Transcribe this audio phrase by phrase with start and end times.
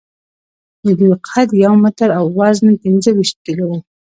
[0.83, 3.71] د دوی قد یو متر او وزن پینځهویشت کیلو و.